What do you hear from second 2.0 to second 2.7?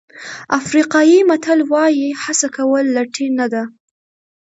هڅه